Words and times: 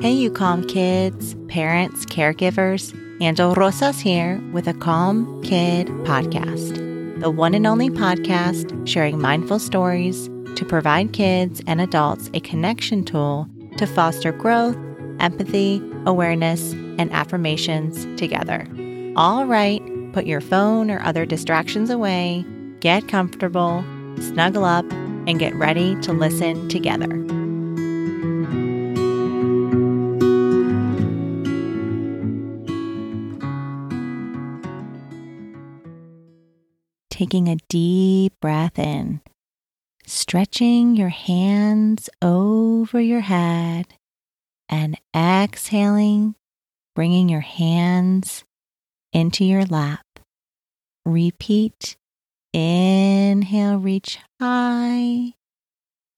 Hey, 0.00 0.12
you 0.12 0.30
calm 0.30 0.66
kids, 0.66 1.34
parents, 1.48 2.06
caregivers. 2.06 2.96
Angel 3.22 3.54
Rosas 3.54 4.00
here 4.00 4.42
with 4.50 4.66
a 4.66 4.72
Calm 4.72 5.42
Kid 5.42 5.88
podcast, 6.04 7.20
the 7.20 7.30
one 7.30 7.52
and 7.52 7.66
only 7.66 7.90
podcast 7.90 8.88
sharing 8.88 9.20
mindful 9.20 9.58
stories 9.58 10.30
to 10.56 10.64
provide 10.64 11.12
kids 11.12 11.60
and 11.66 11.82
adults 11.82 12.30
a 12.32 12.40
connection 12.40 13.04
tool 13.04 13.46
to 13.76 13.86
foster 13.86 14.32
growth, 14.32 14.74
empathy, 15.18 15.82
awareness, 16.06 16.72
and 16.98 17.12
affirmations 17.12 18.06
together. 18.18 18.66
All 19.16 19.44
right, 19.44 19.82
put 20.14 20.24
your 20.24 20.40
phone 20.40 20.90
or 20.90 21.02
other 21.02 21.26
distractions 21.26 21.90
away, 21.90 22.46
get 22.80 23.08
comfortable, 23.08 23.84
snuggle 24.20 24.64
up, 24.64 24.84
and 25.26 25.38
get 25.38 25.54
ready 25.54 26.00
to 26.00 26.12
listen 26.12 26.68
together. 26.68 27.08
taking 37.20 37.48
a 37.48 37.56
deep 37.68 38.32
breath 38.40 38.78
in, 38.78 39.20
stretching 40.06 40.96
your 40.96 41.10
hands 41.10 42.08
over 42.22 42.98
your 42.98 43.20
head, 43.20 43.84
and 44.70 44.98
exhaling, 45.14 46.34
bringing 46.94 47.28
your 47.28 47.42
hands 47.42 48.44
into 49.12 49.44
your 49.44 49.66
lap. 49.66 50.06
Repeat. 51.04 51.98
Inhale, 52.52 53.78
reach 53.78 54.18
high. 54.40 55.34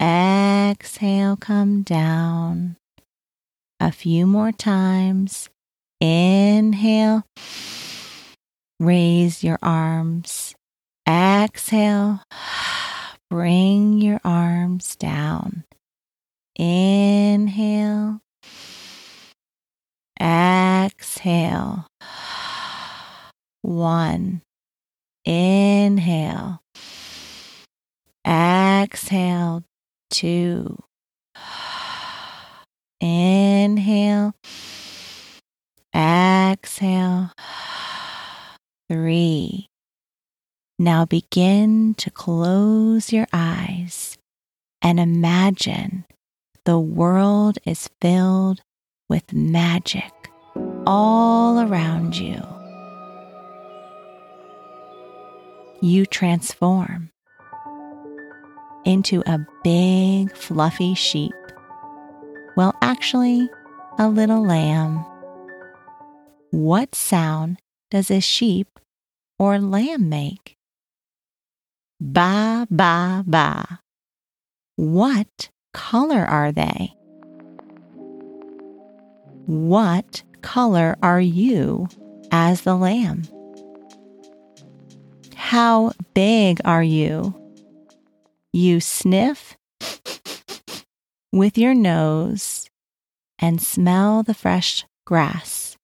Exhale, 0.00 1.36
come 1.36 1.82
down. 1.82 2.76
A 3.80 3.90
few 3.92 4.26
more 4.26 4.52
times. 4.52 5.48
Inhale. 6.00 7.24
Raise 8.78 9.44
your 9.44 9.58
arms. 9.62 10.54
Exhale, 11.06 12.22
bring 13.28 14.00
your 14.00 14.20
arms 14.24 14.96
down. 14.96 15.64
Inhale, 16.56 18.20
exhale. 20.20 21.86
One, 23.62 24.42
inhale, 25.24 26.60
exhale. 28.26 29.64
Two, 30.10 30.76
inhale, 33.00 34.34
exhale. 35.94 37.30
Three, 38.88 39.68
now 40.80 41.04
begin 41.04 41.94
to 41.94 42.10
close 42.10 43.12
your 43.12 43.28
eyes 43.32 44.18
and 44.82 44.98
imagine 44.98 46.04
the 46.64 46.78
world 46.78 47.58
is 47.64 47.88
filled 48.00 48.62
with 49.08 49.32
magic 49.32 50.12
all 50.86 51.60
around 51.60 52.16
you. 52.16 52.59
You 55.82 56.04
transform 56.04 57.10
into 58.84 59.22
a 59.24 59.38
big, 59.64 60.36
fluffy 60.36 60.94
sheep. 60.94 61.32
Well, 62.54 62.74
actually, 62.82 63.48
a 63.98 64.06
little 64.06 64.44
lamb. 64.44 65.02
What 66.50 66.94
sound 66.94 67.60
does 67.90 68.10
a 68.10 68.20
sheep 68.20 68.78
or 69.38 69.58
lamb 69.58 70.10
make? 70.10 70.58
Ba, 71.98 72.66
ba, 72.70 73.24
ba. 73.26 73.80
What 74.76 75.48
color 75.72 76.26
are 76.26 76.52
they? 76.52 76.92
What 79.46 80.24
color 80.42 80.98
are 81.02 81.20
you 81.22 81.88
as 82.30 82.62
the 82.62 82.74
lamb? 82.74 83.22
How 85.50 85.90
big 86.14 86.60
are 86.64 86.80
you? 86.84 87.34
You 88.52 88.78
sniff 88.78 89.56
with 91.32 91.58
your 91.58 91.74
nose 91.74 92.70
and 93.36 93.60
smell 93.60 94.22
the 94.22 94.32
fresh 94.32 94.84
grass 95.04 95.76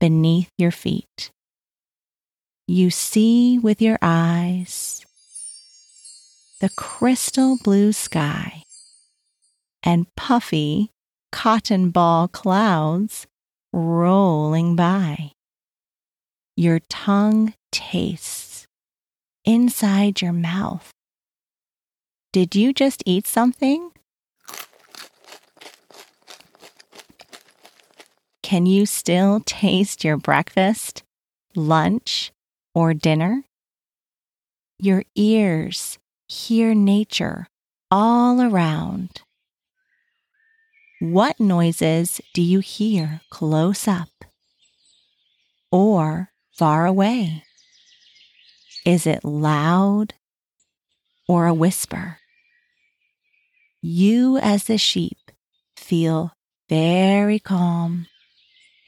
beneath 0.00 0.48
your 0.56 0.70
feet. 0.70 1.30
You 2.66 2.88
see 2.88 3.58
with 3.58 3.82
your 3.82 3.98
eyes 4.00 5.04
the 6.62 6.70
crystal 6.70 7.58
blue 7.62 7.92
sky 7.92 8.62
and 9.82 10.06
puffy 10.16 10.92
cotton 11.30 11.90
ball 11.90 12.26
clouds 12.26 13.26
rolling 13.70 14.76
by. 14.76 15.32
Your 16.56 16.80
tongue 16.88 17.52
tastes 17.70 18.39
inside 19.44 20.20
your 20.20 20.32
mouth. 20.32 20.90
Did 22.32 22.54
you 22.54 22.72
just 22.72 23.02
eat 23.06 23.26
something? 23.26 23.90
Can 28.42 28.66
you 28.66 28.86
still 28.86 29.40
taste 29.46 30.04
your 30.04 30.16
breakfast, 30.16 31.02
lunch, 31.54 32.32
or 32.74 32.94
dinner? 32.94 33.44
Your 34.78 35.04
ears 35.14 35.98
hear 36.28 36.74
nature 36.74 37.46
all 37.90 38.40
around. 38.40 39.22
What 41.00 41.40
noises 41.40 42.20
do 42.34 42.42
you 42.42 42.60
hear 42.60 43.20
close 43.30 43.88
up 43.88 44.08
or 45.72 46.30
far 46.52 46.86
away? 46.86 47.44
Is 48.90 49.06
it 49.06 49.24
loud 49.24 50.14
or 51.28 51.46
a 51.46 51.54
whisper? 51.54 52.18
You, 53.80 54.36
as 54.38 54.64
the 54.64 54.78
sheep, 54.78 55.30
feel 55.76 56.32
very 56.68 57.38
calm 57.38 58.08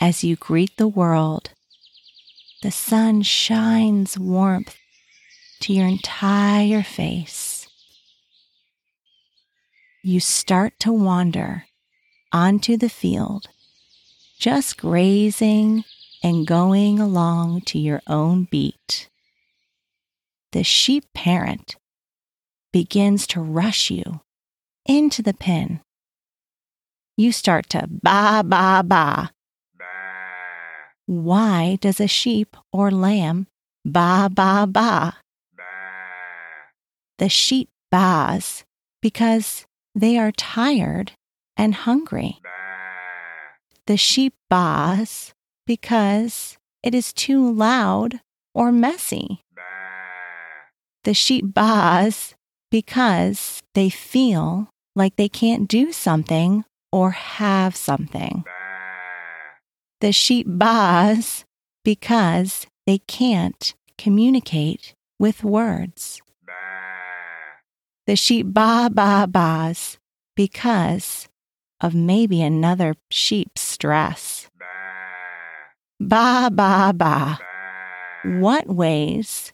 as 0.01 0.25
you 0.25 0.35
greet 0.35 0.77
the 0.77 0.89
world. 0.89 1.53
The 2.65 2.73
sun 2.73 3.23
shines 3.23 4.19
warmth 4.19 4.77
to 5.61 5.73
your 5.73 5.87
entire 5.87 6.83
face. 6.83 7.69
You 10.03 10.19
start 10.19 10.81
to 10.81 10.93
wander 10.93 11.67
onto 12.33 12.77
the 12.77 12.89
field, 12.89 13.51
just 14.37 14.79
grazing 14.79 15.85
and 16.25 16.45
going 16.45 16.99
along 16.99 17.61
to 17.67 17.79
your 17.79 18.03
own 18.09 18.49
beat. 18.51 19.09
The 20.53 20.63
sheep 20.63 21.05
parent 21.15 21.77
begins 22.73 23.27
to 23.29 23.41
rush 23.41 23.91
you 23.91 24.21
into 24.87 25.23
the 25.23 25.35
pen. 25.35 25.81
You 27.17 27.33
start 27.33 27.69
to 27.71 27.87
ba 27.89 28.43
ba 28.45 28.83
ba. 28.87 29.31
Why 31.07 31.79
does 31.81 32.01
a 32.01 32.07
sheep 32.07 32.57
or 32.73 32.91
lamb 32.91 33.47
ba 33.85 34.31
ba 34.33 34.67
ba? 34.69 35.17
the 37.23 37.29
sheep 37.29 37.69
baas 37.89 38.65
because 39.01 39.65
they 39.95 40.19
are 40.19 40.33
tired 40.33 41.13
and 41.57 41.73
hungry. 41.73 42.41
The 43.87 43.97
sheep 43.97 44.35
baas 44.51 45.33
because 45.65 46.59
it 46.83 46.97
is 46.97 47.13
too 47.13 47.53
loud 47.53 48.21
or 48.55 48.73
messy. 48.73 49.45
The 51.05 51.15
sheep 51.15 51.53
baas 51.53 52.35
because 52.71 53.61
they 53.75 53.91
feel 53.91 54.69
like 54.95 55.17
they 55.17 55.29
can't 55.29 55.69
do 55.69 55.93
something 55.93 56.65
or 56.91 57.11
have 57.13 57.75
something. 57.77 58.45
The 60.01 60.13
sheep 60.13 60.47
baas 60.49 61.45
because 61.85 62.67
they 62.87 62.99
can't 62.99 63.75
communicate 63.99 64.95
with 65.19 65.45
words 65.45 66.21
the 68.07 68.17
sheep 68.17 68.47
ba 68.51 68.91
ba 68.93 69.29
ba's 69.31 69.97
because 70.35 71.29
of 71.81 71.95
maybe 71.95 72.43
another 72.43 72.97
sheep's 73.11 73.63
stress. 73.63 74.49
Ba 76.01 76.51
ba 76.53 76.93
ba. 76.95 77.39
What 78.25 78.67
ways 78.67 79.53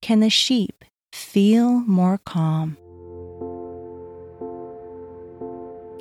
can 0.00 0.20
the 0.20 0.30
sheep 0.30 0.77
feel 1.12 1.80
more 1.80 2.18
calm. 2.24 2.76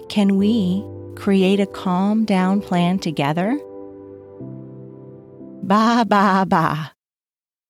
Can 0.09 0.37
we 0.37 0.83
create 1.15 1.59
a 1.59 1.65
calm 1.65 2.25
down 2.25 2.61
plan 2.61 2.99
together? 2.99 3.59
Ba, 5.63 6.05
ba, 6.07 6.45
ba. 6.47 6.93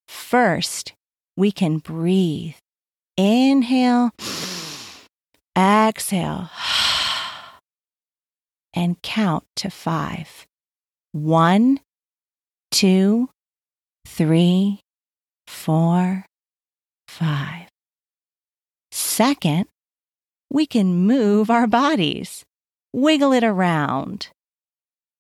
First, 0.08 0.94
we 1.36 1.52
can 1.52 1.80
breathe. 1.80 2.56
Inhale, 3.18 4.12
exhale, 5.58 6.52
and 8.76 9.02
count 9.02 9.44
to 9.56 9.72
five. 9.72 10.46
One, 11.14 11.80
two, 12.70 13.30
three, 14.06 14.82
four, 15.48 16.26
five. 17.18 17.68
Second, 18.92 19.66
we 20.52 20.68
can 20.68 20.94
move 20.94 21.50
our 21.50 21.66
bodies, 21.66 22.46
wiggle 22.94 23.34
it 23.34 23.44
around, 23.44 24.28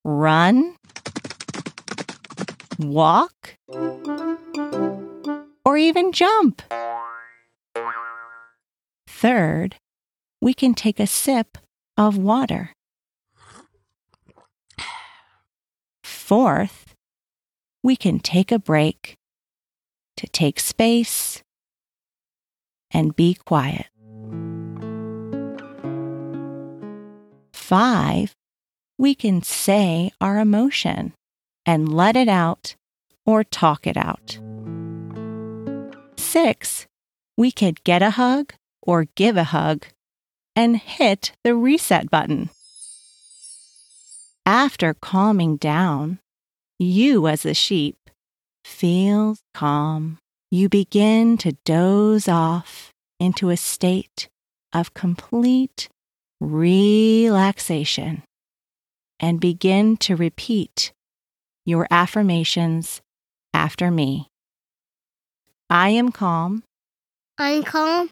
run, 0.05 0.75
walk, 2.77 3.55
or 5.65 5.77
even 5.77 6.11
jump. 6.11 6.61
Third, 9.07 9.75
we 10.39 10.53
can 10.53 10.75
take 10.75 10.99
a 10.99 11.07
sip 11.07 11.57
of 11.97 12.15
water. 12.15 12.73
Fourth, 16.03 16.93
we 17.81 17.95
can 17.95 18.19
take 18.19 18.51
a 18.51 18.59
break 18.59 19.15
to 20.17 20.27
take 20.27 20.59
space 20.59 21.41
and 22.97 23.15
be 23.15 23.35
quiet. 23.35 23.85
Five, 27.53 28.33
we 28.97 29.13
can 29.13 29.43
say 29.43 30.11
our 30.19 30.39
emotion 30.39 31.13
and 31.63 31.93
let 31.93 32.15
it 32.15 32.27
out 32.27 32.75
or 33.23 33.43
talk 33.43 33.85
it 33.85 33.97
out. 33.97 34.39
Six, 36.17 36.87
we 37.37 37.51
could 37.51 37.83
get 37.83 38.01
a 38.01 38.11
hug 38.11 38.53
or 38.81 39.05
give 39.13 39.37
a 39.37 39.43
hug 39.43 39.85
and 40.55 40.75
hit 40.77 41.33
the 41.43 41.53
reset 41.53 42.09
button. 42.09 42.49
After 44.43 44.95
calming 44.95 45.57
down, 45.57 46.17
you 46.79 47.27
as 47.27 47.45
a 47.45 47.53
sheep 47.53 48.09
feel 48.65 49.37
calm. 49.53 50.17
You 50.49 50.69
begin 50.69 51.37
to 51.39 51.57
doze 51.65 52.29
off 52.29 52.93
into 53.19 53.49
a 53.49 53.57
state 53.57 54.29
of 54.73 54.93
complete 54.93 55.89
relaxation 56.39 58.23
and 59.19 59.39
begin 59.41 59.97
to 59.97 60.15
repeat 60.15 60.93
your 61.65 61.85
affirmations 61.91 63.01
after 63.53 63.91
me. 63.91 64.27
I 65.69 65.89
am 65.89 66.11
calm. 66.13 66.63
I'm 67.37 67.63
calm. 67.63 68.09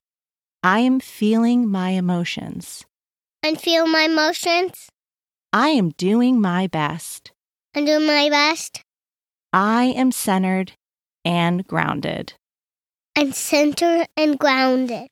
I 0.61 0.79
am 0.79 0.99
feeling 0.99 1.69
my 1.69 1.91
emotions. 1.91 2.83
and 3.43 3.61
feel 3.61 3.87
my 3.87 4.01
emotions. 4.01 4.89
I 5.53 5.69
am 5.69 5.91
doing 5.91 6.41
my 6.41 6.67
best. 6.67 7.31
and 7.73 7.85
do 7.85 7.99
my 7.99 8.29
best. 8.29 8.81
I 9.53 9.85
am 9.95 10.11
centered 10.11 10.73
and 11.25 11.65
grounded. 11.67 12.33
and 13.17 13.33
center 13.33 14.05
and 14.17 14.37
grounded. 14.37 15.07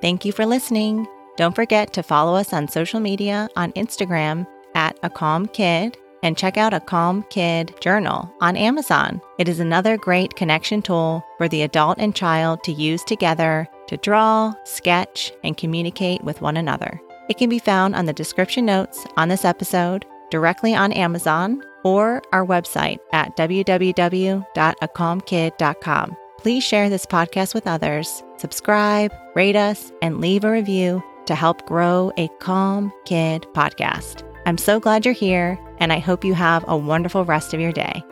Thank 0.00 0.24
you 0.24 0.32
for 0.32 0.44
listening. 0.46 1.06
Don't 1.36 1.54
forget 1.54 1.92
to 1.92 2.02
follow 2.02 2.34
us 2.34 2.52
on 2.52 2.68
social 2.68 3.00
media 3.00 3.48
on 3.56 3.72
Instagram 3.72 4.46
at 4.74 4.98
A 5.02 5.10
Calm 5.10 5.46
Kid 5.46 5.96
and 6.22 6.36
check 6.36 6.56
out 6.56 6.74
A 6.74 6.80
Calm 6.80 7.24
Kid 7.30 7.74
Journal 7.80 8.32
on 8.40 8.56
Amazon. 8.56 9.20
It 9.38 9.48
is 9.48 9.60
another 9.60 9.96
great 9.96 10.34
connection 10.34 10.82
tool 10.82 11.24
for 11.38 11.48
the 11.48 11.62
adult 11.62 11.98
and 11.98 12.14
child 12.14 12.62
to 12.64 12.72
use 12.72 13.04
together 13.04 13.68
to 13.86 13.96
draw, 13.98 14.52
sketch, 14.64 15.32
and 15.44 15.56
communicate 15.56 16.22
with 16.24 16.42
one 16.42 16.56
another. 16.56 17.00
It 17.28 17.38
can 17.38 17.48
be 17.48 17.58
found 17.58 17.94
on 17.94 18.06
the 18.06 18.12
description 18.12 18.66
notes 18.66 19.06
on 19.16 19.28
this 19.28 19.44
episode, 19.44 20.04
directly 20.30 20.74
on 20.74 20.92
Amazon, 20.92 21.62
or 21.84 22.22
our 22.32 22.44
website 22.44 22.98
at 23.12 23.36
www.acalmkid.com. 23.36 26.16
Please 26.38 26.64
share 26.64 26.88
this 26.88 27.06
podcast 27.06 27.54
with 27.54 27.66
others, 27.66 28.22
subscribe, 28.38 29.12
rate 29.34 29.56
us, 29.56 29.92
and 30.00 30.20
leave 30.20 30.44
a 30.44 30.50
review 30.50 31.02
to 31.26 31.34
help 31.34 31.66
grow 31.66 32.12
a 32.16 32.28
Calm 32.40 32.92
Kid 33.04 33.46
podcast. 33.54 34.26
I'm 34.46 34.58
so 34.58 34.80
glad 34.80 35.04
you're 35.04 35.14
here, 35.14 35.58
and 35.78 35.92
I 35.92 35.98
hope 35.98 36.24
you 36.24 36.34
have 36.34 36.64
a 36.66 36.76
wonderful 36.76 37.24
rest 37.24 37.52
of 37.52 37.60
your 37.60 37.72
day. 37.72 38.02